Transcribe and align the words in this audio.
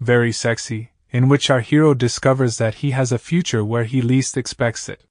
very 0.00 0.32
sexy, 0.32 0.90
in 1.10 1.28
which 1.28 1.50
our 1.50 1.60
hero 1.60 1.94
discovers 1.94 2.58
that 2.58 2.76
he 2.76 2.90
has 2.90 3.12
a 3.12 3.18
future 3.18 3.64
where 3.64 3.84
he 3.84 4.02
least 4.02 4.36
expects 4.36 4.88
it. 4.88 5.04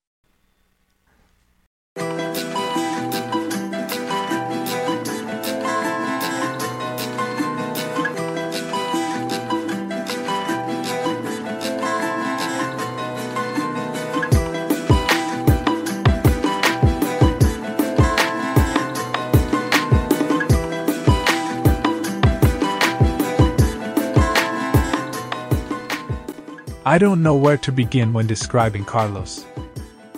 I 26.88 27.00
don't 27.00 27.24
know 27.24 27.36
where 27.36 27.58
to 27.58 27.72
begin 27.72 28.14
when 28.14 28.28
describing 28.28 28.86
Carlos. 28.86 29.44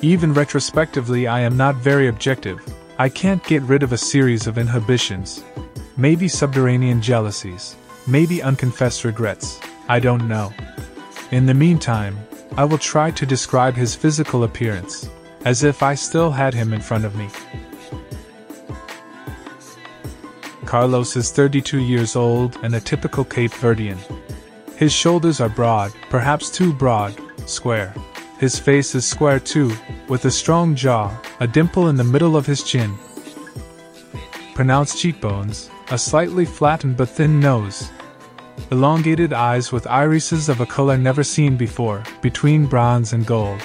Even 0.02 0.34
retrospectively, 0.34 1.26
I 1.26 1.40
am 1.40 1.55
not 1.55 1.77
very 1.77 2.09
objective. 2.09 2.59
I 2.98 3.07
can't 3.07 3.41
get 3.45 3.62
rid 3.63 3.84
of 3.84 3.93
a 3.93 3.98
series 3.98 4.48
of 4.48 4.57
inhibitions. 4.57 5.45
Maybe 5.95 6.27
subterranean 6.27 7.02
jealousies. 7.02 7.77
Maybe 8.05 8.43
unconfessed 8.43 9.05
regrets. 9.05 9.62
I 9.88 10.02
don't 10.02 10.27
know. 10.27 10.52
In 11.31 11.45
the 11.45 11.53
meantime, 11.53 12.17
I 12.57 12.66
will 12.66 12.77
try 12.77 13.12
to 13.12 13.26
describe 13.26 13.76
his 13.76 13.95
physical 13.95 14.43
appearance, 14.43 15.09
as 15.45 15.63
if 15.63 15.81
I 15.81 15.95
still 15.95 16.31
had 16.31 16.54
him 16.54 16.73
in 16.73 16.81
front 16.81 17.05
of 17.05 17.15
me. 17.15 17.29
Carlos 20.65 21.15
is 21.15 21.31
32 21.31 21.79
years 21.79 22.18
old 22.18 22.57
and 22.62 22.76
a 22.76 22.81
typical 22.81 23.23
Cape 23.23 23.52
Verdean. 23.52 23.98
His 24.77 24.94
shoulders 24.94 25.41
are 25.41 25.49
broad, 25.49 25.91
perhaps 26.12 26.52
too 26.52 26.72
broad, 26.72 27.20
square. 27.48 27.96
His 28.40 28.60
face 28.60 28.93
is 28.93 29.07
square 29.07 29.40
too, 29.40 29.76
with 30.07 30.26
a 30.26 30.32
strong 30.32 30.76
jaw, 30.76 31.20
a 31.40 31.48
dimple 31.48 31.90
in 31.90 31.96
the 31.96 32.04
middle 32.04 32.38
of 32.38 32.46
his 32.46 32.62
chin, 32.62 32.96
pronounced 34.54 34.99
cheekbones, 34.99 35.71
a 35.90 35.98
slightly 35.98 36.46
flattened 36.46 36.96
but 36.96 37.10
thin 37.10 37.40
nose, 37.40 37.91
elongated 38.70 39.34
eyes 39.34 39.71
with 39.71 39.88
irises 39.88 40.48
of 40.48 40.62
a 40.62 40.66
color 40.68 40.96
never 40.96 41.23
seen 41.23 41.57
before, 41.57 42.04
between 42.21 42.68
bronze 42.68 43.13
and 43.13 43.26
gold. 43.26 43.62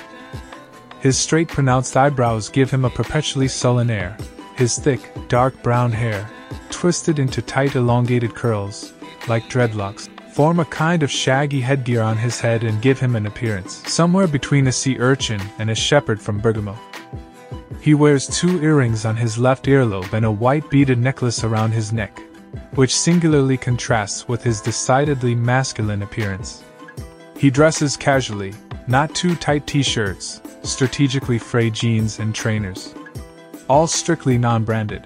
His 1.00 1.18
straight, 1.18 1.48
pronounced 1.48 1.94
eyebrows 1.94 2.48
give 2.48 2.70
him 2.70 2.86
a 2.86 2.90
perpetually 2.90 3.48
sullen 3.48 3.90
air. 3.90 4.16
His 4.56 4.78
thick, 4.78 5.10
dark 5.28 5.62
brown 5.62 5.92
hair, 5.92 6.30
twisted 6.70 7.18
into 7.18 7.42
tight, 7.42 7.74
elongated 7.74 8.34
curls, 8.34 8.94
like 9.28 9.50
dreadlocks, 9.50 10.08
form 10.32 10.60
a 10.60 10.64
kind 10.64 11.02
of 11.02 11.10
shaggy 11.10 11.60
headgear 11.60 12.00
on 12.00 12.16
his 12.16 12.40
head 12.40 12.64
and 12.64 12.80
give 12.80 12.98
him 12.98 13.16
an 13.16 13.26
appearance 13.26 13.86
somewhere 13.86 14.26
between 14.26 14.66
a 14.66 14.72
sea 14.72 14.96
urchin 14.98 15.40
and 15.58 15.68
a 15.68 15.74
shepherd 15.74 16.18
from 16.18 16.40
Bergamo. 16.40 16.74
He 17.82 17.92
wears 17.92 18.26
two 18.26 18.62
earrings 18.62 19.04
on 19.04 19.14
his 19.14 19.36
left 19.36 19.66
earlobe 19.66 20.10
and 20.14 20.24
a 20.24 20.30
white 20.30 20.70
beaded 20.70 20.98
necklace 20.98 21.44
around 21.44 21.72
his 21.72 21.92
neck, 21.92 22.18
which 22.76 22.96
singularly 22.96 23.58
contrasts 23.58 24.26
with 24.26 24.42
his 24.42 24.62
decidedly 24.62 25.34
masculine 25.34 26.02
appearance. 26.02 26.64
He 27.36 27.50
dresses 27.50 27.98
casually, 27.98 28.54
not 28.86 29.14
too 29.14 29.34
tight 29.34 29.66
t 29.66 29.82
shirts, 29.82 30.40
strategically 30.62 31.38
frayed 31.38 31.74
jeans, 31.74 32.20
and 32.20 32.34
trainers. 32.34 32.94
All 33.68 33.86
strictly 33.86 34.38
non 34.38 34.64
branded. 34.64 35.04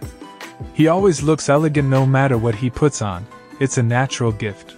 He 0.73 0.87
always 0.87 1.21
looks 1.21 1.49
elegant 1.49 1.89
no 1.89 2.07
matter 2.07 2.39
what 2.39 2.55
he 2.55 2.71
puts 2.71 3.03
on, 3.03 3.27
it's 3.59 3.79
a 3.79 3.83
natural 3.83 4.31
gift. 4.31 4.76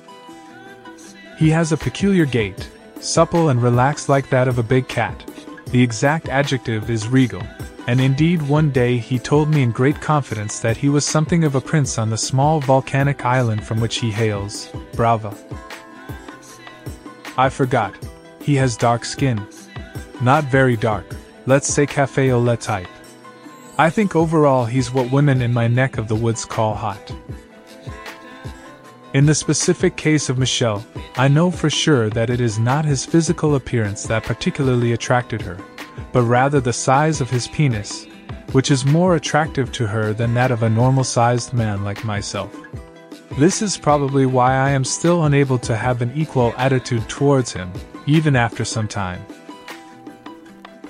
He 1.39 1.51
has 1.51 1.71
a 1.71 1.77
peculiar 1.77 2.25
gait, 2.25 2.69
supple 2.99 3.51
and 3.51 3.63
relaxed 3.63 4.09
like 4.09 4.29
that 4.31 4.49
of 4.49 4.59
a 4.59 4.63
big 4.65 4.89
cat. 4.89 5.25
The 5.71 5.81
exact 5.81 6.29
adjective 6.29 6.91
is 6.91 7.07
regal, 7.07 7.43
and 7.87 8.01
indeed 8.01 8.43
one 8.43 8.71
day 8.71 8.99
he 8.99 9.21
told 9.21 9.49
me 9.49 9.63
in 9.63 9.71
great 9.71 10.01
confidence 10.01 10.59
that 10.59 10.77
he 10.77 10.89
was 10.89 11.05
something 11.05 11.45
of 11.45 11.55
a 11.55 11.61
prince 11.61 11.97
on 11.97 12.11
the 12.11 12.19
small 12.19 12.59
volcanic 12.59 13.25
island 13.25 13.65
from 13.65 13.81
which 13.81 13.99
he 13.99 14.11
hails, 14.11 14.69
Brava. 14.95 15.33
I 17.37 17.49
forgot. 17.51 17.95
He 18.43 18.57
has 18.57 18.77
dark 18.77 19.05
skin. 19.05 19.47
Not 20.21 20.43
very 20.45 20.77
dark, 20.77 21.07
let's 21.47 21.73
say 21.73 21.87
cafe 21.87 22.33
au 22.33 22.41
lait 22.41 22.61
type. 22.61 22.89
I 23.79 23.91
think 23.91 24.17
overall 24.17 24.65
he's 24.65 24.93
what 24.93 25.13
women 25.13 25.41
in 25.41 25.53
my 25.53 25.69
neck 25.69 25.99
of 25.99 26.09
the 26.09 26.17
woods 26.17 26.45
call 26.45 26.75
hot. 26.75 27.13
In 29.15 29.25
the 29.25 29.35
specific 29.35 29.97
case 29.97 30.29
of 30.29 30.37
Michelle, 30.37 30.85
I 31.17 31.29
know 31.29 31.51
for 31.51 31.71
sure 31.71 32.11
that 32.11 32.29
it 32.29 32.43
is 32.43 32.59
not 32.59 32.85
his 32.85 33.07
physical 33.07 33.55
appearance 33.55 34.03
that 34.03 34.23
particularly 34.23 34.93
attracted 34.93 35.41
her, 35.41 35.57
but 36.13 36.25
rather 36.25 36.61
the 36.61 36.75
size 36.75 37.23
of 37.23 37.31
his 37.31 37.49
penis, 37.49 38.07
which 38.53 38.71
is 38.71 38.85
more 38.85 39.15
attractive 39.15 39.73
to 39.73 39.87
her 39.87 40.13
than 40.13 40.35
that 40.35 40.51
of 40.51 40.63
a 40.63 40.69
normal 40.69 41.05
sized 41.05 41.55
man 41.55 41.85
like 41.85 42.05
myself. 42.05 42.55
This 43.39 43.63
is 43.63 43.79
probably 43.79 44.27
why 44.27 44.53
I 44.53 44.71
am 44.71 44.85
still 44.85 45.25
unable 45.25 45.59
to 45.61 45.75
have 45.75 46.03
an 46.03 46.13
equal 46.15 46.53
attitude 46.59 47.09
towards 47.09 47.51
him, 47.51 47.73
even 48.07 48.37
after 48.37 48.63
some 48.63 48.89
time. 48.89 49.25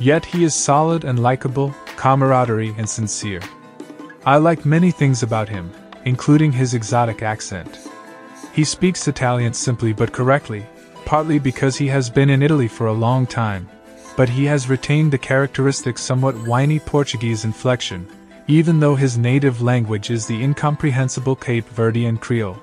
Yet 0.00 0.24
he 0.24 0.42
is 0.42 0.56
solid 0.56 1.04
and 1.04 1.20
likable, 1.20 1.72
camaraderie 1.94 2.74
and 2.78 2.88
sincere. 2.88 3.42
I 4.26 4.38
like 4.38 4.66
many 4.66 4.90
things 4.90 5.22
about 5.22 5.48
him, 5.48 5.70
including 6.04 6.50
his 6.50 6.74
exotic 6.74 7.22
accent. 7.22 7.78
He 8.58 8.64
speaks 8.64 9.06
Italian 9.06 9.52
simply 9.52 9.92
but 9.92 10.12
correctly, 10.12 10.66
partly 11.04 11.38
because 11.38 11.76
he 11.76 11.86
has 11.86 12.10
been 12.10 12.28
in 12.28 12.42
Italy 12.42 12.66
for 12.66 12.88
a 12.88 12.92
long 12.92 13.24
time, 13.24 13.68
but 14.16 14.28
he 14.28 14.46
has 14.46 14.68
retained 14.68 15.12
the 15.12 15.16
characteristic 15.16 15.96
somewhat 15.96 16.34
whiny 16.44 16.80
Portuguese 16.80 17.44
inflection, 17.44 18.08
even 18.48 18.80
though 18.80 18.96
his 18.96 19.16
native 19.16 19.62
language 19.62 20.10
is 20.10 20.26
the 20.26 20.42
incomprehensible 20.42 21.36
Cape 21.36 21.66
Verdean 21.72 22.20
Creole. 22.20 22.60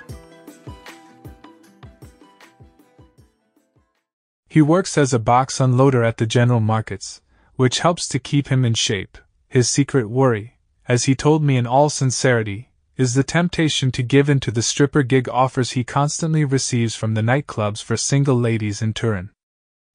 He 4.50 4.62
works 4.62 4.98
as 4.98 5.14
a 5.14 5.18
box 5.18 5.60
unloader 5.60 6.06
at 6.06 6.18
the 6.18 6.26
general 6.26 6.60
markets, 6.60 7.22
which 7.56 7.80
helps 7.80 8.06
to 8.10 8.20
keep 8.20 8.50
him 8.50 8.66
in 8.66 8.74
shape. 8.74 9.18
His 9.48 9.70
secret 9.70 10.10
worry, 10.10 10.58
as 10.90 11.06
he 11.06 11.16
told 11.16 11.42
me 11.42 11.56
in 11.56 11.66
all 11.66 11.90
sincerity, 11.90 12.70
is 12.98 13.14
the 13.14 13.24
temptation 13.24 13.92
to 13.92 14.02
give 14.02 14.30
in 14.30 14.40
to 14.40 14.52
the 14.52 14.62
stripper 14.62 15.04
gig 15.04 15.28
offers 15.30 15.72
he 15.72 15.84
constantly 15.84 16.46
receives 16.46 16.96
from 16.96 17.14
the 17.14 17.22
nightclubs 17.22 17.84
for 17.84 17.98
single 17.98 18.40
ladies 18.40 18.82
in 18.82 18.94
Turin. 18.94 19.32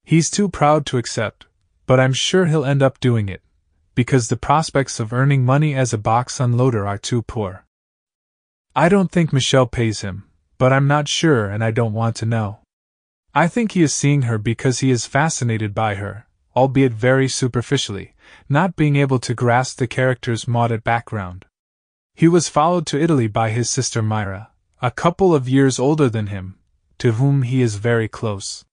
He's 0.04 0.30
too 0.30 0.48
proud 0.48 0.84
to 0.86 0.98
accept, 0.98 1.46
but 1.86 1.98
I'm 1.98 2.12
sure 2.12 2.46
he'll 2.46 2.64
end 2.64 2.82
up 2.82 3.00
doing 3.00 3.28
it, 3.28 3.42
because 3.94 4.28
the 4.28 4.36
prospects 4.36 5.00
of 5.00 5.12
earning 5.12 5.44
money 5.44 5.74
as 5.74 5.92
a 5.92 5.98
box 5.98 6.38
unloader 6.38 6.86
are 6.86 6.98
too 6.98 7.22
poor. 7.22 7.64
I 8.76 8.88
don't 8.88 9.10
think 9.10 9.32
Michelle 9.32 9.66
pays 9.66 10.02
him, 10.02 10.24
but 10.58 10.72
I'm 10.72 10.86
not 10.86 11.08
sure 11.08 11.48
and 11.48 11.64
I 11.64 11.70
don't 11.70 11.94
want 11.94 12.16
to 12.16 12.26
know. 12.26 12.58
I 13.34 13.48
think 13.48 13.72
he 13.72 13.82
is 13.82 13.94
seeing 13.94 14.22
her 14.22 14.38
because 14.38 14.80
he 14.80 14.90
is 14.90 15.06
fascinated 15.06 15.74
by 15.74 15.94
her, 15.94 16.26
albeit 16.54 16.92
very 16.92 17.28
superficially, 17.28 18.14
not 18.48 18.76
being 18.76 18.96
able 18.96 19.18
to 19.20 19.34
grasp 19.34 19.78
the 19.78 19.86
character's 19.86 20.46
maudit 20.46 20.84
background. 20.84 21.46
He 22.20 22.28
was 22.28 22.50
followed 22.50 22.86
to 22.88 23.00
Italy 23.00 23.28
by 23.28 23.48
his 23.48 23.70
sister 23.70 24.02
Myra, 24.02 24.50
a 24.82 24.90
couple 24.90 25.34
of 25.34 25.48
years 25.48 25.78
older 25.78 26.10
than 26.10 26.26
him, 26.26 26.58
to 26.98 27.12
whom 27.12 27.44
he 27.44 27.62
is 27.62 27.76
very 27.76 28.08
close. 28.08 28.66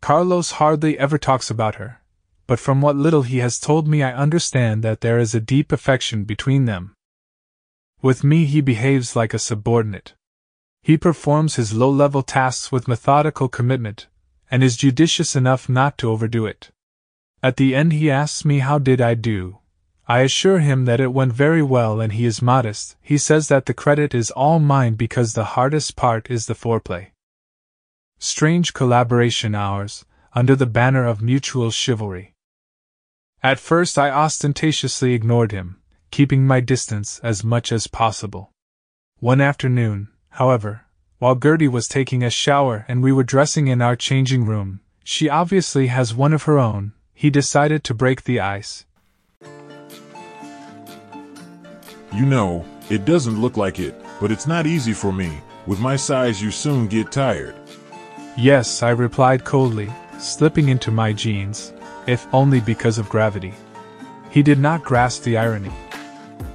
Carlos 0.00 0.50
hardly 0.58 0.98
ever 0.98 1.18
talks 1.18 1.50
about 1.50 1.76
her, 1.76 2.02
but 2.48 2.58
from 2.58 2.80
what 2.80 2.96
little 2.96 3.22
he 3.22 3.38
has 3.38 3.60
told 3.60 3.86
me, 3.86 4.02
I 4.02 4.12
understand 4.12 4.82
that 4.82 5.02
there 5.02 5.20
is 5.20 5.36
a 5.36 5.40
deep 5.40 5.70
affection 5.70 6.24
between 6.24 6.64
them. 6.64 6.96
With 8.02 8.24
me, 8.24 8.44
he 8.44 8.60
behaves 8.60 9.14
like 9.14 9.32
a 9.32 9.38
subordinate. 9.38 10.14
He 10.82 10.98
performs 10.98 11.54
his 11.54 11.74
low 11.74 11.90
level 11.90 12.24
tasks 12.24 12.72
with 12.72 12.88
methodical 12.88 13.48
commitment, 13.48 14.08
and 14.50 14.64
is 14.64 14.76
judicious 14.76 15.36
enough 15.36 15.68
not 15.68 15.96
to 15.98 16.10
overdo 16.10 16.44
it. 16.44 16.72
At 17.40 17.56
the 17.56 17.76
end, 17.76 17.92
he 17.92 18.10
asks 18.10 18.44
me 18.44 18.58
how 18.58 18.80
did 18.80 19.00
I 19.00 19.14
do, 19.14 19.58
I 20.10 20.20
assure 20.20 20.60
him 20.60 20.86
that 20.86 21.00
it 21.00 21.12
went 21.12 21.34
very 21.34 21.62
well 21.62 22.00
and 22.00 22.14
he 22.14 22.24
is 22.24 22.40
modest. 22.40 22.96
He 23.02 23.18
says 23.18 23.48
that 23.48 23.66
the 23.66 23.74
credit 23.74 24.14
is 24.14 24.30
all 24.30 24.58
mine 24.58 24.94
because 24.94 25.34
the 25.34 25.52
hardest 25.52 25.96
part 25.96 26.30
is 26.30 26.46
the 26.46 26.54
foreplay. 26.54 27.08
Strange 28.18 28.72
collaboration 28.72 29.54
ours, 29.54 30.06
under 30.32 30.56
the 30.56 30.64
banner 30.64 31.04
of 31.04 31.20
mutual 31.20 31.70
chivalry. 31.70 32.32
At 33.42 33.60
first 33.60 33.98
I 33.98 34.08
ostentatiously 34.08 35.12
ignored 35.12 35.52
him, 35.52 35.76
keeping 36.10 36.46
my 36.46 36.60
distance 36.60 37.20
as 37.22 37.44
much 37.44 37.70
as 37.70 37.86
possible. 37.86 38.50
One 39.18 39.42
afternoon, 39.42 40.08
however, 40.30 40.86
while 41.18 41.36
Gerti 41.36 41.68
was 41.68 41.86
taking 41.86 42.22
a 42.22 42.30
shower 42.30 42.86
and 42.88 43.02
we 43.02 43.12
were 43.12 43.24
dressing 43.24 43.66
in 43.66 43.82
our 43.82 43.94
changing 43.94 44.46
room, 44.46 44.80
she 45.04 45.28
obviously 45.28 45.88
has 45.88 46.14
one 46.14 46.32
of 46.32 46.44
her 46.44 46.58
own, 46.58 46.94
he 47.12 47.28
decided 47.28 47.84
to 47.84 47.94
break 47.94 48.22
the 48.22 48.40
ice, 48.40 48.86
You 52.12 52.24
know, 52.24 52.64
it 52.88 53.04
doesn't 53.04 53.40
look 53.40 53.56
like 53.56 53.78
it, 53.78 53.94
but 54.20 54.32
it's 54.32 54.46
not 54.46 54.66
easy 54.66 54.92
for 54.92 55.12
me. 55.12 55.40
With 55.66 55.78
my 55.78 55.96
size, 55.96 56.42
you 56.42 56.50
soon 56.50 56.86
get 56.86 57.12
tired. 57.12 57.54
Yes, 58.36 58.82
I 58.82 58.90
replied 58.90 59.44
coldly, 59.44 59.92
slipping 60.18 60.68
into 60.68 60.90
my 60.90 61.12
jeans, 61.12 61.72
if 62.06 62.26
only 62.32 62.60
because 62.60 62.96
of 62.96 63.10
gravity. 63.10 63.52
He 64.30 64.42
did 64.42 64.58
not 64.58 64.84
grasp 64.84 65.24
the 65.24 65.36
irony. 65.36 65.72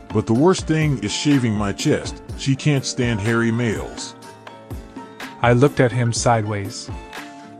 But 0.09 0.25
the 0.25 0.33
worst 0.33 0.65
thing 0.65 1.03
is 1.03 1.11
shaving 1.11 1.53
my 1.53 1.71
chest. 1.71 2.23
She 2.37 2.55
can't 2.55 2.85
stand 2.85 3.19
hairy 3.19 3.51
males. 3.51 4.15
I 5.43 5.53
looked 5.53 5.79
at 5.79 5.91
him 5.91 6.13
sideways. 6.13 6.89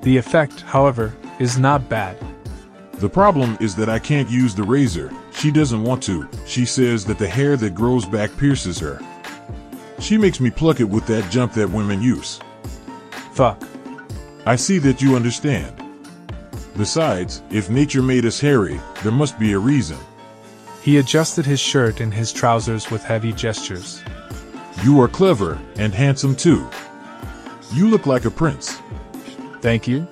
The 0.01 0.18
effect, 0.18 0.62
however, 0.62 1.16
is 1.38 1.60
not 1.60 1.90
bad. 1.90 2.18
The 2.94 3.10
problem 3.10 3.57
is 3.60 3.75
that 3.75 3.90
I 3.90 4.00
can't 4.00 4.30
use 4.30 4.56
the 4.56 4.63
razor. 4.63 5.12
She 5.44 5.51
doesn't 5.51 5.84
want 5.84 6.01
to. 6.04 6.25
She 6.48 6.63
says 6.63 7.04
that 7.04 7.18
the 7.18 7.28
hair 7.28 7.57
that 7.57 7.75
grows 7.75 8.06
back 8.06 8.31
pierces 8.38 8.80
her. 8.80 9.01
She 10.00 10.18
makes 10.18 10.40
me 10.40 10.50
pluck 10.50 10.80
it 10.80 10.86
with 10.86 11.06
that 11.07 11.30
jump 11.30 11.51
that 11.56 11.69
women 11.69 12.01
use. 12.01 12.40
Fuck. 13.34 13.62
I 14.45 14.56
see 14.56 14.78
that 14.78 15.01
you 15.01 15.18
understand. 15.18 15.84
Besides, 16.78 17.42
if 17.50 17.69
nature 17.69 18.01
made 18.01 18.25
us 18.25 18.40
hairy, 18.40 18.80
there 19.04 19.12
must 19.12 19.38
be 19.38 19.51
a 19.51 19.60
reason. 19.60 19.98
He 20.81 20.98
adjusted 20.98 21.45
his 21.45 21.60
shirt 21.60 22.00
and 22.00 22.13
his 22.13 22.31
trousers 22.31 22.90
with 22.90 23.04
heavy 23.04 23.34
gestures. 23.34 24.01
You 24.81 25.01
are 25.01 25.10
clever 25.10 25.60
and 25.75 25.94
handsome 25.94 26.38
too. 26.38 26.66
You 27.74 27.90
look 27.90 28.06
like 28.06 28.24
a 28.24 28.31
prince. 28.31 28.80
Thank 29.60 29.90
you. 29.90 30.07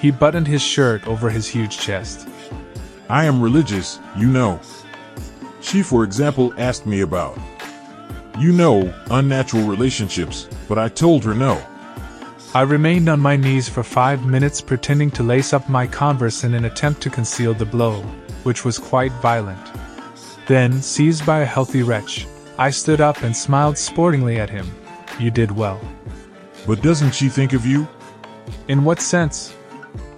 He 0.00 0.10
buttoned 0.10 0.48
his 0.48 0.60
shirt 0.60 1.06
over 1.06 1.30
his 1.30 1.46
huge 1.46 1.78
chest. 1.78 2.28
I 3.08 3.24
am 3.24 3.40
religious, 3.40 4.00
you 4.16 4.26
know. 4.26 4.60
She, 5.60 5.82
for 5.82 6.02
example, 6.02 6.52
asked 6.58 6.86
me 6.86 7.02
about, 7.02 7.38
you 8.38 8.52
know, 8.52 8.92
unnatural 9.10 9.64
relationships, 9.64 10.48
but 10.68 10.78
I 10.78 10.88
told 10.88 11.24
her 11.24 11.34
no. 11.34 11.64
I 12.54 12.62
remained 12.62 13.08
on 13.08 13.20
my 13.20 13.36
knees 13.36 13.68
for 13.68 13.82
five 13.82 14.24
minutes 14.24 14.60
pretending 14.60 15.10
to 15.12 15.22
lace 15.22 15.52
up 15.52 15.68
my 15.68 15.86
converse 15.86 16.42
in 16.42 16.54
an 16.54 16.64
attempt 16.64 17.00
to 17.02 17.10
conceal 17.10 17.54
the 17.54 17.64
blow, 17.64 18.02
which 18.42 18.64
was 18.64 18.78
quite 18.78 19.12
violent. 19.22 19.70
Then, 20.48 20.80
seized 20.82 21.24
by 21.24 21.40
a 21.40 21.44
healthy 21.46 21.82
wretch, 21.82 22.26
I 22.58 22.70
stood 22.70 23.00
up 23.00 23.22
and 23.22 23.36
smiled 23.36 23.78
sportingly 23.78 24.38
at 24.40 24.50
him. 24.50 24.66
You 25.20 25.30
did 25.30 25.50
well. 25.50 25.80
But 26.66 26.82
doesn't 26.82 27.14
she 27.14 27.28
think 27.28 27.52
of 27.52 27.66
you? 27.66 27.86
In 28.68 28.84
what 28.84 29.00
sense? 29.00 29.54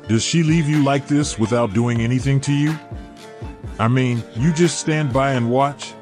Does 0.09 0.25
she 0.25 0.43
leave 0.43 0.67
you 0.67 0.83
like 0.83 1.07
this 1.07 1.39
without 1.39 1.75
doing 1.75 2.01
anything 2.01 2.41
to 2.41 2.53
you? 2.53 2.75
I 3.79 3.89
mean, 3.89 4.23
you 4.35 4.55
just 4.55 4.81
stand 4.81 5.13
by 5.13 5.33
and 5.33 5.51
watch? 5.51 5.93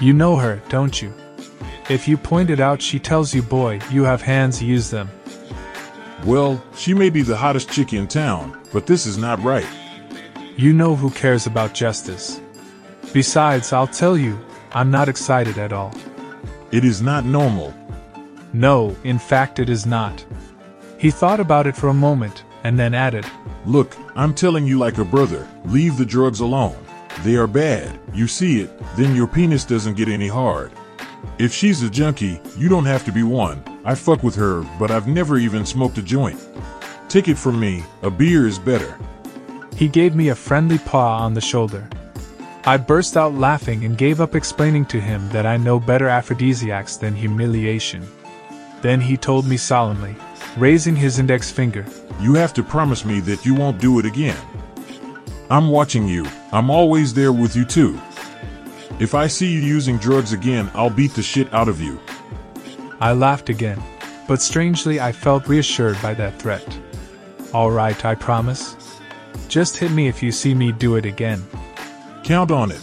You 0.00 0.14
know 0.14 0.36
her, 0.36 0.62
don't 0.70 1.00
you? 1.02 1.12
If 1.90 2.08
you 2.08 2.16
point 2.16 2.48
it 2.48 2.58
out, 2.58 2.80
she 2.80 2.98
tells 2.98 3.34
you, 3.34 3.42
boy, 3.42 3.80
you 3.90 4.04
have 4.04 4.22
hands, 4.22 4.62
use 4.62 4.88
them. 4.88 5.10
Well, 6.24 6.64
she 6.74 6.94
may 6.94 7.10
be 7.10 7.20
the 7.20 7.36
hottest 7.36 7.70
chick 7.70 7.92
in 7.92 8.08
town, 8.08 8.58
but 8.72 8.86
this 8.86 9.04
is 9.04 9.18
not 9.18 9.42
right. 9.42 9.68
You 10.56 10.72
know 10.72 10.96
who 10.96 11.10
cares 11.10 11.46
about 11.46 11.74
justice. 11.74 12.40
Besides, 13.12 13.74
I'll 13.74 13.86
tell 13.86 14.16
you, 14.16 14.38
I'm 14.72 14.90
not 14.90 15.10
excited 15.10 15.58
at 15.58 15.72
all. 15.72 15.92
It 16.70 16.82
is 16.82 17.02
not 17.02 17.26
normal. 17.26 17.74
No, 18.54 18.96
in 19.04 19.18
fact, 19.18 19.58
it 19.58 19.68
is 19.68 19.84
not. 19.84 20.24
He 20.96 21.10
thought 21.10 21.40
about 21.40 21.66
it 21.66 21.76
for 21.76 21.88
a 21.88 21.94
moment, 21.94 22.43
and 22.64 22.78
then 22.78 22.94
added, 22.94 23.24
Look, 23.66 23.96
I'm 24.16 24.34
telling 24.34 24.66
you 24.66 24.78
like 24.78 24.98
a 24.98 25.04
brother, 25.04 25.48
leave 25.66 25.96
the 25.96 26.04
drugs 26.04 26.40
alone. 26.40 26.76
They 27.22 27.36
are 27.36 27.46
bad. 27.46 28.00
You 28.12 28.26
see 28.26 28.60
it, 28.60 28.70
then 28.96 29.14
your 29.14 29.28
penis 29.28 29.64
doesn't 29.64 29.96
get 29.96 30.08
any 30.08 30.28
hard. 30.28 30.72
If 31.38 31.52
she's 31.54 31.82
a 31.82 31.90
junkie, 31.90 32.40
you 32.56 32.68
don't 32.68 32.84
have 32.84 33.04
to 33.04 33.12
be 33.12 33.22
one. 33.22 33.62
I 33.84 33.94
fuck 33.94 34.22
with 34.22 34.34
her, 34.34 34.62
but 34.78 34.90
I've 34.90 35.08
never 35.08 35.38
even 35.38 35.64
smoked 35.64 35.98
a 35.98 36.02
joint. 36.02 36.40
Take 37.08 37.28
it 37.28 37.38
from 37.38 37.60
me, 37.60 37.84
a 38.02 38.10
beer 38.10 38.46
is 38.46 38.58
better. 38.58 38.98
He 39.76 39.88
gave 39.88 40.14
me 40.14 40.28
a 40.28 40.34
friendly 40.34 40.78
paw 40.78 41.18
on 41.18 41.34
the 41.34 41.40
shoulder. 41.40 41.88
I 42.64 42.76
burst 42.76 43.16
out 43.16 43.34
laughing 43.34 43.84
and 43.84 43.98
gave 43.98 44.20
up 44.20 44.34
explaining 44.34 44.86
to 44.86 45.00
him 45.00 45.28
that 45.30 45.44
I 45.44 45.56
know 45.56 45.78
better 45.78 46.08
aphrodisiacs 46.08 46.96
than 46.96 47.14
humiliation. 47.14 48.06
Then 48.80 49.00
he 49.00 49.16
told 49.16 49.46
me 49.46 49.56
solemnly, 49.56 50.14
raising 50.56 50.96
his 50.96 51.18
index 51.18 51.50
finger, 51.50 51.84
You 52.20 52.34
have 52.34 52.54
to 52.54 52.62
promise 52.62 53.04
me 53.04 53.20
that 53.20 53.44
you 53.44 53.54
won't 53.54 53.80
do 53.80 53.98
it 53.98 54.06
again. 54.06 54.36
I'm 55.50 55.68
watching 55.68 56.08
you, 56.08 56.26
I'm 56.52 56.70
always 56.70 57.12
there 57.12 57.32
with 57.32 57.54
you 57.56 57.64
too. 57.64 58.00
If 59.00 59.14
I 59.14 59.26
see 59.26 59.52
you 59.52 59.60
using 59.60 59.98
drugs 59.98 60.32
again, 60.32 60.70
I'll 60.74 60.90
beat 60.90 61.14
the 61.14 61.22
shit 61.22 61.52
out 61.52 61.68
of 61.68 61.80
you. 61.80 62.00
I 63.00 63.12
laughed 63.12 63.48
again, 63.48 63.82
but 64.28 64.40
strangely 64.40 65.00
I 65.00 65.12
felt 65.12 65.48
reassured 65.48 66.00
by 66.00 66.14
that 66.14 66.40
threat. 66.40 66.66
Alright, 67.52 68.04
I 68.04 68.14
promise. 68.14 68.76
Just 69.48 69.76
hit 69.76 69.90
me 69.90 70.08
if 70.08 70.22
you 70.22 70.32
see 70.32 70.54
me 70.54 70.72
do 70.72 70.96
it 70.96 71.04
again. 71.04 71.44
Count 72.22 72.50
on 72.50 72.70
it. 72.70 72.80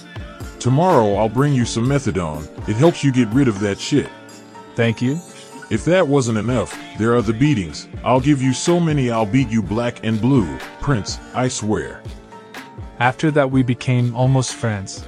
Tomorrow 0.60 1.16
I'll 1.16 1.30
bring 1.30 1.54
you 1.54 1.66
some 1.66 1.88
methadone. 1.88 2.46
It 2.70 2.76
helps 2.76 3.04
you 3.04 3.12
get 3.12 3.28
rid 3.30 3.48
of 3.48 3.60
that 3.62 3.80
shit. 3.80 4.10
Thank 4.76 5.02
you. 5.02 5.20
If 5.72 5.86
that 5.86 6.06
wasn't 6.06 6.38
enough, 6.38 6.78
there 6.98 7.16
are 7.16 7.22
the 7.22 7.32
beatings. 7.32 7.88
I'll 8.04 8.20
give 8.20 8.42
you 8.42 8.52
so 8.52 8.78
many 8.78 9.10
I'll 9.10 9.26
beat 9.26 9.48
you 9.48 9.64
black 9.64 10.04
and 10.04 10.20
blue, 10.20 10.58
Prince, 10.82 11.18
I 11.34 11.48
swear. 11.48 12.04
After 13.00 13.32
that, 13.32 13.50
we 13.50 13.64
became 13.64 14.14
almost 14.14 14.54
friends. 14.54 15.08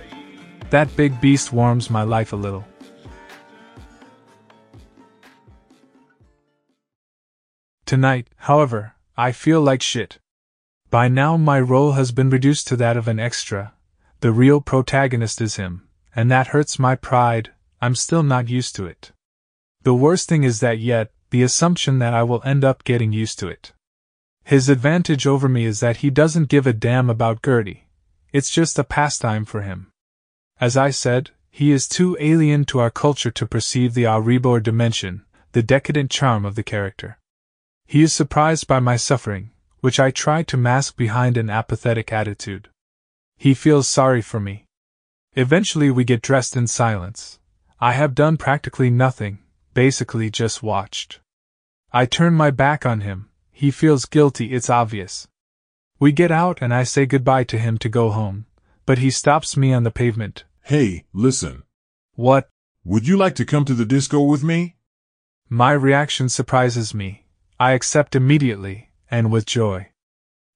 That 0.70 0.96
big 0.96 1.20
beast 1.20 1.52
warms 1.52 1.90
my 1.90 2.04
life 2.04 2.32
a 2.32 2.38
little. 2.38 2.66
Tonight, 7.86 8.30
however, 8.38 8.94
I 9.18 9.34
feel 9.34 9.60
like 9.62 9.82
shit. 9.82 10.18
By 10.90 11.10
now, 11.10 11.36
my 11.36 11.60
role 11.60 11.92
has 11.92 12.14
been 12.14 12.30
reduced 12.30 12.70
to 12.70 12.78
that 12.78 12.96
of 12.96 13.10
an 13.10 13.20
extra. 13.20 13.74
The 14.22 14.32
real 14.32 14.62
protagonist 14.62 15.42
is 15.42 15.58
him, 15.58 15.90
and 16.16 16.32
that 16.32 16.48
hurts 16.48 16.80
my 16.80 16.96
pride. 16.96 17.52
I'm 17.82 17.96
still 17.96 18.24
not 18.24 18.48
used 18.48 18.78
to 18.78 18.86
it. 18.86 19.12
The 19.84 19.94
worst 19.94 20.30
thing 20.30 20.44
is 20.44 20.62
that 20.62 20.80
yet, 20.80 21.12
the 21.30 21.44
assumption 21.44 22.00
that 22.00 22.14
I 22.14 22.24
will 22.24 22.42
end 22.46 22.64
up 22.64 22.86
getting 22.86 23.12
used 23.12 23.38
to 23.40 23.48
it. 23.48 23.74
His 24.46 24.70
advantage 24.70 25.28
over 25.28 25.50
me 25.50 25.66
is 25.66 25.82
that 25.82 25.98
he 25.98 26.10
doesn't 26.10 26.50
give 26.50 26.66
a 26.66 26.74
damn 26.74 27.10
about 27.10 27.42
Gerti. 27.42 27.84
It's 28.32 28.50
just 28.50 28.80
a 28.80 28.84
pastime 28.84 29.44
for 29.44 29.62
him. 29.62 29.92
As 30.60 30.78
I 30.78 30.90
said, 30.90 31.32
he 31.52 31.72
is 31.72 31.88
too 31.88 32.16
alien 32.20 32.64
to 32.66 32.80
our 32.80 32.90
culture 32.90 33.32
to 33.32 33.46
perceive 33.46 33.94
the 33.94 34.06
Auribor 34.06 34.64
dimension, 34.64 35.26
the 35.52 35.62
decadent 35.62 36.10
charm 36.10 36.46
of 36.46 36.56
the 36.56 36.64
character. 36.64 37.20
He 37.86 38.02
is 38.02 38.14
surprised 38.14 38.68
by 38.68 38.80
my 38.80 38.96
suffering, 38.96 39.52
which 39.82 40.00
I 40.00 40.12
try 40.12 40.44
to 40.44 40.58
mask 40.58 40.96
behind 40.96 41.38
an 41.38 41.50
apathetic 41.50 42.14
attitude. 42.14 42.70
He 43.38 43.54
feels 43.54 43.88
sorry 43.88 44.22
for 44.22 44.40
me. 44.40 44.66
Eventually, 45.36 45.92
we 45.92 46.06
get 46.06 46.22
dressed 46.22 46.56
in 46.56 46.68
silence. 46.68 47.40
I 47.82 47.92
have 47.92 48.16
done 48.16 48.38
practically 48.38 48.90
nothing, 48.90 49.40
basically 49.74 50.30
just 50.30 50.64
watched. 50.64 51.20
I 51.92 52.06
turn 52.06 52.34
my 52.34 52.52
back 52.52 52.86
on 52.86 53.02
him, 53.02 53.30
he 53.52 53.72
feels 53.72 54.06
guilty, 54.06 54.54
it's 54.54 54.70
obvious. 54.70 55.28
We 56.00 56.12
get 56.12 56.32
out 56.32 56.60
and 56.62 56.74
I 56.74 56.84
say 56.84 57.06
goodbye 57.06 57.46
to 57.46 57.58
him 57.58 57.78
to 57.78 57.90
go 57.90 58.10
home, 58.10 58.46
but 58.86 58.98
he 58.98 59.12
stops 59.12 59.56
me 59.56 59.74
on 59.74 59.84
the 59.84 59.92
pavement. 59.92 60.44
Hey, 60.64 61.06
listen. 61.14 61.64
What? 62.16 62.50
Would 62.84 63.08
you 63.08 63.16
like 63.16 63.36
to 63.36 63.46
come 63.46 63.64
to 63.66 63.74
the 63.74 63.86
disco 63.86 64.22
with 64.22 64.44
me? 64.44 64.76
My 65.50 65.72
reaction 65.72 66.30
surprises 66.30 66.94
me. 66.94 67.26
I 67.60 67.72
accept 67.72 68.16
immediately, 68.16 68.92
and 69.10 69.32
with 69.32 69.46
joy. 69.46 69.92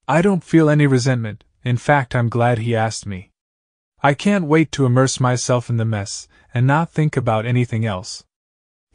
I 0.08 0.22
don't 0.22 0.44
feel 0.44 0.70
any 0.70 0.88
resentment, 0.88 1.44
in 1.64 1.78
fact, 1.78 2.16
I'm 2.16 2.30
glad 2.30 2.58
he 2.58 2.76
asked 2.76 3.06
me. 3.06 3.32
I 4.02 4.14
can't 4.14 4.46
wait 4.46 4.72
to 4.74 4.86
immerse 4.86 5.20
myself 5.20 5.70
in 5.70 5.78
the 5.78 5.86
mess 5.86 6.28
and 6.54 6.68
not 6.68 6.92
think 6.92 7.16
about 7.16 7.46
anything 7.46 7.86
else. 7.86 8.24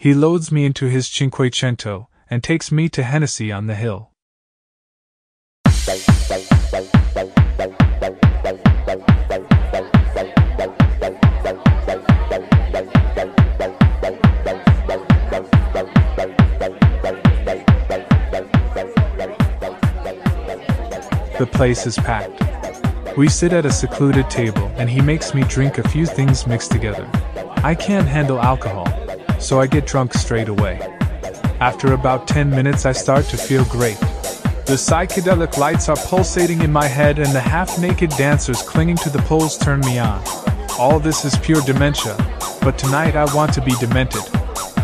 He 0.02 0.14
loads 0.14 0.50
me 0.50 0.64
into 0.64 0.86
his 0.86 1.06
Cinquecento 1.06 2.08
and 2.28 2.42
takes 2.42 2.72
me 2.72 2.88
to 2.88 3.04
Hennessy 3.04 3.52
on 3.52 3.68
the 3.68 3.76
hill. 3.76 4.10
The 21.38 21.48
place 21.52 21.86
is 21.86 21.96
packed. 21.98 23.16
We 23.16 23.28
sit 23.28 23.52
at 23.52 23.64
a 23.64 23.70
secluded 23.70 24.28
table 24.28 24.68
and 24.78 24.90
he 24.90 25.00
makes 25.00 25.32
me 25.32 25.44
drink 25.44 25.78
a 25.78 25.88
few 25.88 26.06
things 26.06 26.44
mixed 26.44 26.72
together. 26.72 27.08
I 27.58 27.76
can't 27.76 28.08
handle 28.08 28.40
alcohol, 28.40 28.91
so 29.42 29.60
I 29.60 29.66
get 29.66 29.86
drunk 29.86 30.14
straight 30.14 30.48
away. 30.48 30.78
After 31.60 31.94
about 31.94 32.28
10 32.28 32.48
minutes, 32.48 32.86
I 32.86 32.92
start 32.92 33.24
to 33.26 33.36
feel 33.36 33.64
great. 33.64 33.98
The 34.66 34.78
psychedelic 34.78 35.58
lights 35.58 35.88
are 35.88 35.96
pulsating 35.96 36.62
in 36.62 36.72
my 36.72 36.86
head, 36.86 37.18
and 37.18 37.32
the 37.34 37.40
half 37.40 37.78
naked 37.80 38.10
dancers 38.10 38.62
clinging 38.62 38.96
to 38.98 39.10
the 39.10 39.18
poles 39.22 39.58
turn 39.58 39.80
me 39.80 39.98
on. 39.98 40.22
All 40.78 40.98
this 41.00 41.24
is 41.24 41.36
pure 41.38 41.60
dementia, 41.62 42.16
but 42.62 42.78
tonight 42.78 43.16
I 43.16 43.24
want 43.34 43.52
to 43.54 43.60
be 43.60 43.74
demented. 43.80 44.22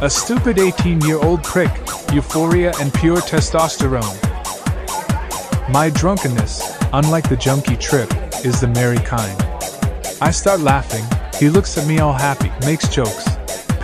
A 0.02 0.10
stupid 0.10 0.58
18 0.58 1.00
year 1.02 1.18
old 1.18 1.42
prick, 1.44 1.70
euphoria, 2.12 2.72
and 2.80 2.92
pure 2.94 3.18
testosterone. 3.18 4.18
My 5.70 5.90
drunkenness, 5.90 6.76
unlike 6.92 7.28
the 7.28 7.36
junkie 7.36 7.76
trip, 7.76 8.10
is 8.44 8.60
the 8.60 8.68
merry 8.68 8.98
kind. 8.98 9.40
I 10.20 10.30
start 10.32 10.60
laughing, 10.60 11.04
he 11.38 11.48
looks 11.48 11.78
at 11.78 11.86
me 11.86 12.00
all 12.00 12.12
happy, 12.12 12.50
makes 12.66 12.88
jokes, 12.88 13.27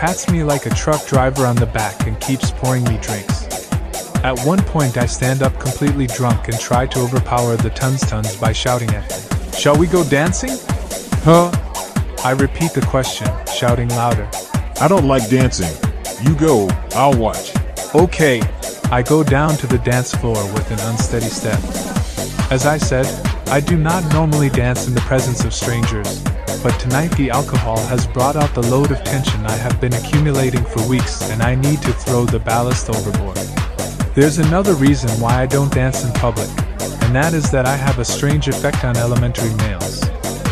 pats 0.05 0.31
me 0.31 0.45
like 0.45 0.67
a 0.67 0.71
truck 0.75 1.07
driver 1.07 1.47
on 1.47 1.57
the 1.57 1.65
back, 1.65 2.07
and 2.07 2.21
keeps 2.21 2.51
pouring 2.51 2.85
me 2.85 2.99
drinks. 2.99 3.49
At 4.23 4.39
one 4.41 4.63
point, 4.65 4.99
I 4.99 5.07
stand 5.07 5.43
up 5.43 5.59
completely 5.59 6.07
drunk 6.07 6.49
and 6.49 6.61
try 6.61 6.85
to 6.89 6.99
overpower 6.99 7.57
the 7.57 7.71
tons 7.71 8.03
tons 8.03 8.37
by 8.37 8.53
shouting 8.53 8.91
at 8.91 9.11
him. 9.11 9.53
Shall 9.53 9.79
we 9.79 9.87
go 9.87 10.05
dancing? 10.05 10.59
Huh? 11.25 11.51
I 12.23 12.33
repeat 12.33 12.73
the 12.73 12.83
question, 12.83 13.29
shouting 13.47 13.89
louder. 14.01 14.29
I 14.79 14.89
don't 14.89 15.09
like 15.09 15.27
dancing. 15.31 15.73
You 16.23 16.37
go, 16.37 16.69
I'll 16.91 17.17
watch. 17.17 17.55
Okay, 17.95 18.43
I 18.91 19.01
go 19.01 19.25
down 19.25 19.57
to 19.57 19.67
the 19.67 19.79
dance 19.79 20.15
floor 20.15 20.37
with 20.53 20.71
an 20.71 20.81
unsteady 20.81 21.31
step. 21.41 21.61
As 22.53 22.67
I 22.67 22.77
said, 22.77 23.07
I 23.49 23.61
do 23.61 23.77
not 23.77 24.03
normally 24.13 24.49
dance 24.49 24.89
in 24.89 24.95
the 24.95 25.01
presence 25.03 25.45
of 25.45 25.55
strangers, 25.55 26.23
but 26.63 26.79
tonight 26.81 27.11
the 27.17 27.31
alcohol 27.31 27.79
has 27.87 28.07
brought 28.07 28.37
out 28.37 28.53
the 28.55 28.63
load 28.63 28.91
of 28.91 29.05
tension 29.05 29.45
I 29.47 29.53
have 29.53 29.81
been 29.81 29.93
accumulating 29.93 30.65
for 30.65 30.87
weeks 30.89 31.31
and 31.31 31.43
I 31.43 31.55
need 31.55 31.81
to 31.83 31.93
throw 31.93 32.25
the 32.25 32.41
ballast 32.41 32.89
overboard. 32.89 33.37
There's 34.15 34.39
another 34.39 34.75
reason 34.75 35.11
why 35.21 35.43
I 35.43 35.47
don't 35.47 35.73
dance 35.73 36.05
in 36.05 36.13
public, 36.15 36.49
and 37.03 37.15
that 37.15 37.35
is 37.35 37.51
that 37.51 37.67
I 37.67 37.77
have 37.77 37.99
a 37.99 38.05
strange 38.05 38.49
effect 38.49 38.85
on 38.85 38.97
elementary 38.97 39.55
males. 39.57 40.03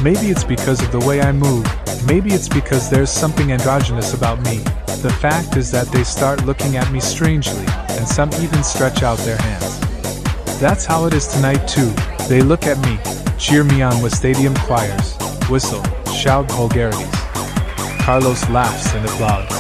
Maybe 0.03 0.31
it's 0.31 0.45
because 0.45 0.83
of 0.83 0.93
the 0.93 1.05
way 1.07 1.23
I 1.23 1.33
move, 1.33 1.67
maybe 2.07 2.31
it's 2.33 2.49
because 2.49 2.91
there's 2.91 3.11
something 3.11 3.53
androgynous 3.53 4.15
about 4.15 4.41
me. 4.43 4.59
The 5.03 5.17
fact 5.21 5.57
is 5.57 5.71
that 5.73 5.89
they 5.89 6.05
start 6.05 6.45
looking 6.45 6.77
at 6.77 6.93
me 6.93 7.01
strangely, 7.01 7.65
and 7.89 8.07
some 8.07 8.31
even 8.35 8.63
stretch 8.63 9.03
out 9.03 9.19
their 9.19 9.39
hands. 9.39 9.82
That's 10.63 10.85
how 10.85 11.07
it 11.07 11.13
is 11.13 11.27
tonight, 11.27 11.67
too. 11.67 11.91
They 12.29 12.41
look 12.41 12.69
at 12.69 12.79
me, 12.87 12.97
cheer 13.37 13.65
me 13.65 13.83
on 13.83 14.01
with 14.01 14.15
stadium 14.15 14.55
choirs, 14.59 15.17
whistle, 15.51 15.83
shout 16.13 16.49
vulgarities. 16.53 17.11
Carlos 17.99 18.49
laughs 18.49 18.95
and 18.95 19.05
applauds. 19.05 19.57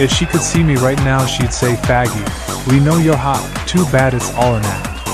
If 0.00 0.10
she 0.10 0.24
could 0.24 0.40
see 0.40 0.62
me 0.62 0.76
right 0.76 0.96
now, 1.04 1.26
she'd 1.26 1.52
say, 1.52 1.74
Faggy, 1.74 2.24
we 2.66 2.80
know 2.80 2.96
you're 2.96 3.14
hot, 3.14 3.44
too 3.68 3.84
bad 3.92 4.14
it's 4.14 4.32
all 4.36 4.54
an 4.54 4.62
act. 4.64 5.06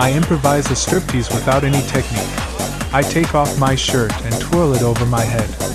I 0.00 0.14
improvise 0.16 0.64
a 0.70 0.74
striptease 0.74 1.28
without 1.34 1.64
any 1.64 1.82
technique. 1.88 2.94
I 2.94 3.02
take 3.02 3.34
off 3.34 3.58
my 3.58 3.74
shirt 3.74 4.10
and 4.22 4.40
twirl 4.40 4.72
it 4.72 4.80
over 4.80 5.04
my 5.04 5.20
head. 5.20 5.65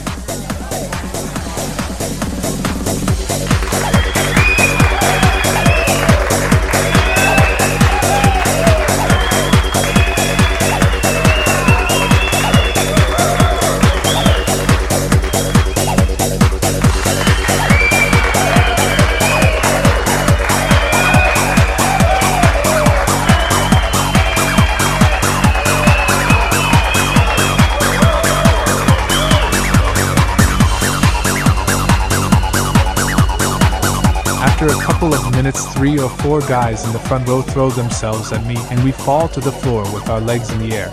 Minutes, 35.41 35.65
three 35.73 35.97
or 35.97 36.07
four 36.07 36.39
guys 36.41 36.85
in 36.85 36.93
the 36.93 36.99
front 36.99 37.27
row 37.27 37.41
throw 37.41 37.71
themselves 37.71 38.31
at 38.31 38.45
me, 38.45 38.55
and 38.69 38.83
we 38.83 38.91
fall 38.91 39.27
to 39.27 39.39
the 39.39 39.51
floor 39.51 39.81
with 39.91 40.07
our 40.07 40.21
legs 40.21 40.51
in 40.51 40.59
the 40.59 40.75
air, 40.75 40.91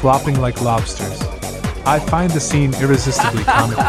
flopping 0.00 0.40
like 0.40 0.62
lobsters. 0.62 1.20
I 1.84 1.98
find 1.98 2.30
the 2.30 2.38
scene 2.38 2.72
irresistibly 2.74 3.42
comical. 3.56 3.82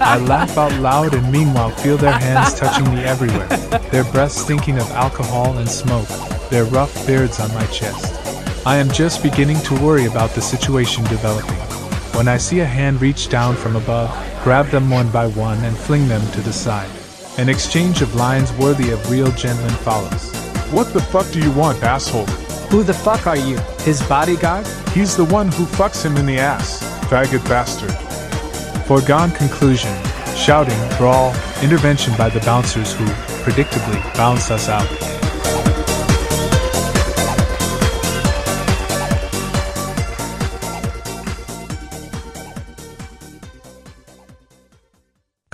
I 0.00 0.18
laugh 0.18 0.56
out 0.56 0.72
loud 0.74 1.12
and 1.12 1.32
meanwhile 1.32 1.70
feel 1.70 1.96
their 1.96 2.16
hands 2.16 2.54
touching 2.54 2.84
me 2.94 3.00
everywhere, 3.02 3.48
their 3.90 4.04
breaths 4.12 4.40
stinking 4.40 4.78
of 4.78 4.88
alcohol 4.92 5.58
and 5.58 5.68
smoke, 5.68 6.06
their 6.50 6.66
rough 6.66 6.94
beards 7.04 7.40
on 7.40 7.52
my 7.52 7.66
chest. 7.66 8.14
I 8.64 8.76
am 8.76 8.88
just 8.90 9.24
beginning 9.24 9.58
to 9.62 9.74
worry 9.82 10.06
about 10.06 10.30
the 10.36 10.40
situation 10.40 11.02
developing. 11.04 11.58
When 12.16 12.28
I 12.28 12.36
see 12.36 12.60
a 12.60 12.64
hand 12.64 13.00
reach 13.00 13.28
down 13.28 13.56
from 13.56 13.74
above, 13.74 14.08
grab 14.44 14.66
them 14.66 14.88
one 14.88 15.10
by 15.10 15.26
one, 15.26 15.58
and 15.64 15.76
fling 15.76 16.06
them 16.06 16.22
to 16.30 16.40
the 16.42 16.52
side. 16.52 16.97
An 17.38 17.48
exchange 17.48 18.02
of 18.02 18.16
lines 18.16 18.52
worthy 18.54 18.90
of 18.90 19.08
real 19.08 19.30
gentlemen 19.30 19.70
follows. 19.84 20.34
What 20.72 20.92
the 20.92 21.00
fuck 21.00 21.30
do 21.30 21.38
you 21.38 21.52
want, 21.52 21.80
asshole? 21.84 22.26
Who 22.72 22.82
the 22.82 22.92
fuck 22.92 23.28
are 23.28 23.36
you? 23.36 23.56
His 23.82 24.02
bodyguard? 24.08 24.66
He's 24.88 25.16
the 25.16 25.24
one 25.24 25.46
who 25.46 25.64
fucks 25.64 26.04
him 26.04 26.16
in 26.16 26.26
the 26.26 26.40
ass, 26.40 26.82
faggot 27.04 27.48
bastard. 27.48 27.92
Foregone 28.86 29.30
conclusion, 29.30 29.96
shouting, 30.34 30.76
brawl, 30.98 31.32
intervention 31.62 32.12
by 32.16 32.28
the 32.28 32.40
bouncers 32.40 32.92
who, 32.92 33.04
predictably, 33.44 34.02
bounce 34.16 34.50
us 34.50 34.68
out. 34.68 35.17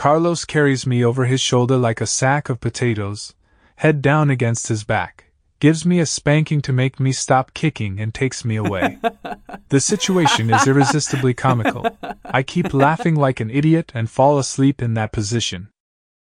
Carlos 0.04 0.44
carries 0.44 0.87
me 0.87 1.02
over 1.02 1.25
his 1.25 1.40
shoulder 1.40 1.78
like 1.78 2.02
a 2.02 2.06
sack 2.06 2.50
of 2.50 2.61
potatoes, 2.61 3.32
head 3.76 4.02
down 4.02 4.28
against 4.28 4.68
his 4.68 4.84
back, 4.84 5.32
gives 5.61 5.87
me 5.87 5.99
a 5.99 6.04
spanking 6.04 6.61
to 6.61 6.75
make 6.75 7.00
me 7.00 7.11
stop 7.11 7.54
kicking, 7.54 7.99
and 7.99 8.12
takes 8.12 8.44
me 8.44 8.56
away. 8.56 8.99
the 9.70 9.80
situation 9.80 10.52
is 10.52 10.66
irresistibly 10.66 11.32
comical. 11.32 11.87
I 12.23 12.42
keep 12.42 12.75
laughing 12.75 13.14
like 13.14 13.40
an 13.40 13.49
idiot 13.49 13.92
and 13.94 14.11
fall 14.11 14.38
asleep 14.38 14.82
in 14.82 14.92
that 14.92 15.11
position. 15.11 15.70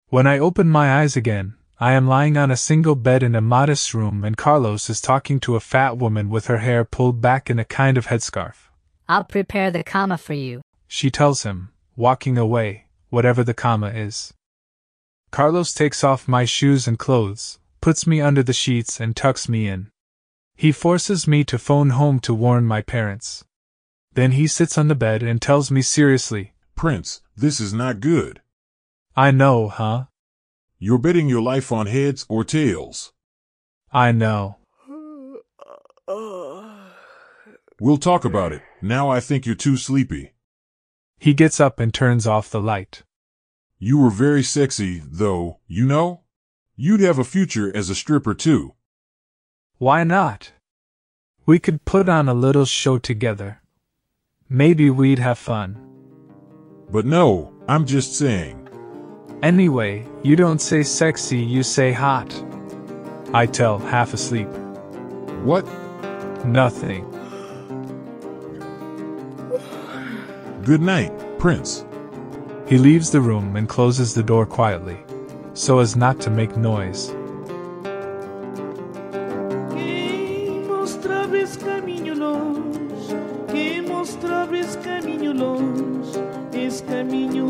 When 0.08 0.26
I 0.26 0.38
open 0.38 0.70
my 0.70 1.02
eyes 1.02 1.14
again, 1.14 1.52
I 1.78 1.92
am 1.92 2.08
lying 2.08 2.38
on 2.38 2.50
a 2.50 2.56
single 2.56 2.94
bed 2.94 3.22
in 3.22 3.34
a 3.34 3.42
modest 3.42 3.92
room, 3.92 4.24
and 4.24 4.38
Carlos 4.38 4.88
is 4.88 5.02
talking 5.02 5.38
to 5.40 5.54
a 5.54 5.60
fat 5.60 5.98
woman 5.98 6.30
with 6.30 6.46
her 6.46 6.60
hair 6.64 6.82
pulled 6.86 7.20
back 7.20 7.50
in 7.50 7.58
a 7.58 7.64
kind 7.66 7.98
of 7.98 8.06
headscarf. 8.06 8.70
I'll 9.06 9.24
prepare 9.24 9.70
the 9.70 9.84
cama 9.84 10.16
for 10.16 10.32
you, 10.32 10.62
she 10.88 11.10
tells 11.10 11.42
him, 11.42 11.72
walking 11.94 12.38
away 12.38 12.85
whatever 13.10 13.44
the 13.44 13.54
cama 13.54 13.88
is. 13.88 14.34
Carlos 15.30 15.72
takes 15.72 16.02
off 16.02 16.28
my 16.28 16.44
shoes 16.44 16.86
and 16.86 16.98
clothes, 16.98 17.58
puts 17.80 18.06
me 18.06 18.20
under 18.20 18.42
the 18.42 18.52
sheets, 18.52 19.00
and 19.00 19.14
tucks 19.14 19.48
me 19.48 19.68
in. 19.68 19.90
He 20.54 20.72
forces 20.72 21.28
me 21.28 21.44
to 21.44 21.58
phone 21.58 21.90
home 21.90 22.20
to 22.20 22.32
warn 22.32 22.64
my 22.64 22.80
parents. 22.80 23.44
Then 24.14 24.32
he 24.32 24.46
sits 24.46 24.78
on 24.78 24.88
the 24.88 24.94
bed 24.94 25.22
and 25.22 25.42
tells 25.42 25.70
me 25.70 25.82
seriously, 25.82 26.52
Prince, 26.74 27.20
this 27.36 27.60
is 27.60 27.74
not 27.74 28.00
good. 28.00 28.40
I 29.14 29.30
know, 29.30 29.68
huh? 29.68 30.04
You're 30.78 30.98
betting 30.98 31.28
your 31.28 31.42
life 31.42 31.72
on 31.72 31.86
heads 31.86 32.24
or 32.28 32.44
tails. 32.44 33.12
I 33.92 34.12
know. 34.12 34.56
We'll 37.78 37.98
talk 37.98 38.24
about 38.24 38.52
it. 38.52 38.62
Now 38.80 39.10
I 39.10 39.20
think 39.20 39.44
you're 39.44 39.54
too 39.54 39.76
sleepy. 39.76 40.32
He 41.18 41.34
gets 41.34 41.60
up 41.60 41.80
and 41.80 41.92
turns 41.92 42.26
off 42.26 42.50
the 42.50 42.60
light. 42.60 43.02
You 43.78 43.98
were 43.98 44.10
very 44.10 44.42
sexy, 44.42 45.02
though, 45.04 45.60
you 45.66 45.86
know? 45.86 46.22
You'd 46.76 47.00
have 47.00 47.18
a 47.18 47.24
future 47.24 47.74
as 47.74 47.90
a 47.90 47.94
stripper, 47.94 48.34
too. 48.34 48.74
Why 49.78 50.04
not? 50.04 50.52
We 51.46 51.58
could 51.58 51.84
put 51.84 52.08
on 52.08 52.28
a 52.28 52.34
little 52.34 52.64
show 52.64 52.98
together. 52.98 53.60
Maybe 54.48 54.90
we'd 54.90 55.18
have 55.18 55.38
fun. 55.38 55.78
But 56.90 57.04
no, 57.04 57.52
I'm 57.68 57.84
just 57.84 58.14
saying. 58.14 58.68
Anyway, 59.42 60.06
you 60.22 60.36
don't 60.36 60.60
say 60.60 60.82
sexy, 60.82 61.38
you 61.38 61.62
say 61.62 61.92
hot. 61.92 62.32
I 63.34 63.46
tell, 63.46 63.78
half 63.78 64.14
asleep. 64.14 64.48
What? 65.44 65.66
Nothing. 66.44 67.04
Good 70.66 70.82
night, 70.82 71.12
Prince. 71.38 71.84
He 72.66 72.76
leaves 72.76 73.12
the 73.12 73.20
room 73.20 73.54
and 73.54 73.68
closes 73.68 74.14
the 74.14 74.22
door 74.24 74.44
quietly, 74.44 74.98
so 75.54 75.78
as 75.78 75.94
not 75.94 76.20
to 76.22 76.28
make 76.28 76.56
noise. 76.56 77.14
Caminho 81.62 82.16
longe, 82.16 82.98
longe, 85.38 86.16
esse 86.52 86.80
caminho 86.80 87.46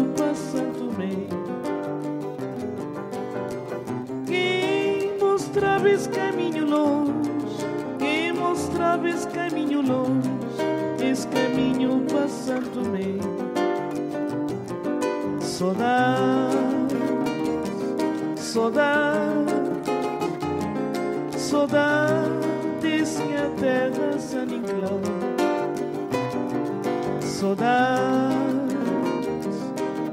mostrabas 8.39 9.27
caminho 11.37 12.03
passando-me 12.11 13.21
Saudade, 15.41 16.97
saudade, 18.37 19.53
saudade 21.37 23.07
sem 23.07 23.37
a 23.37 23.49
terra 23.59 24.19
sem 24.19 24.47
ninguém 24.47 24.77
Saudade, 27.21 28.77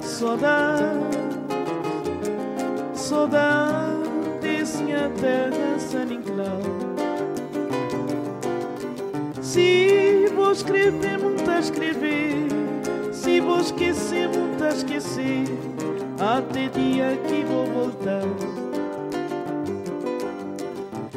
saudade, 0.01 0.93
saudade 2.95 4.65
sem 4.65 4.95
a 4.95 5.09
terra 5.09 5.79
sem 5.79 6.05
ninguém 6.05 6.23
muito 10.53 11.49
a 11.49 11.59
escrever, 11.59 12.47
se 13.11 13.41
vou 13.41 13.59
esquecer, 13.59 14.29
a 14.63 14.69
esquecer, 14.69 15.45
até 16.19 16.67
dia 16.67 17.17
que 17.27 17.43
vou 17.43 17.65
voltar. 17.65 18.21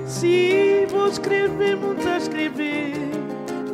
Se 0.07 0.87
vou 0.91 1.09
escrever, 1.09 1.77
a 2.09 2.17
escrever, 2.17 2.95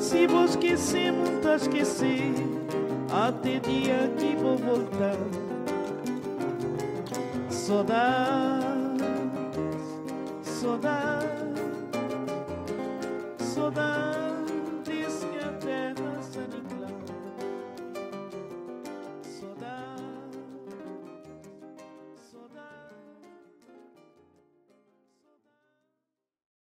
se 0.01 0.27
vou 0.27 0.47
esquecer, 0.47 1.15
a 1.49 1.55
esquecer, 1.55 2.35
até 3.13 3.61
dia 3.61 4.11
que 4.19 4.35
vou 4.35 4.57
voltar. 4.57 5.17
Saudades, 7.51 9.07
saudades, 10.43 11.63
saudades. 13.39 14.32